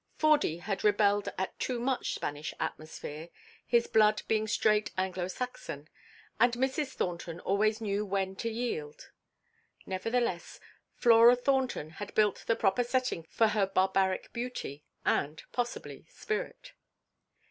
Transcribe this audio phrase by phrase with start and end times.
[0.17, 3.29] Fordy had rebelled at too much "Spanish atmosphere,"
[3.67, 5.87] his blood being straight Anglo Saxon,
[6.39, 6.93] and Mrs.
[6.95, 9.11] Thornton always knew when to yield.
[9.85, 10.59] Nevertheless,
[10.95, 16.71] Flora Thornton had built the proper setting for her barbaric beauty, and, possibly, spirit.